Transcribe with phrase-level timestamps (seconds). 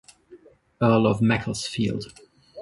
[0.81, 2.11] Earl of Macclesfield.